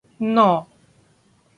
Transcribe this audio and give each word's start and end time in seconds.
नौ 0.19 0.49